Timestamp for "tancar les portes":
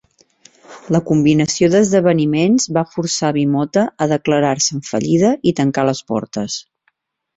5.61-6.57